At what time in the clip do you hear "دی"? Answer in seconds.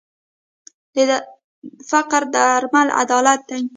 3.49-3.61